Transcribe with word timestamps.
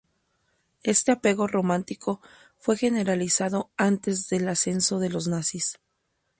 Este 0.81 1.11
apego 1.11 1.45
romántico 1.45 2.21
fue 2.57 2.75
generalizado 2.75 3.69
antes 3.77 4.29
del 4.29 4.49
ascenso 4.49 4.97
de 4.97 5.11
los 5.11 5.27
nazis. 5.27 5.77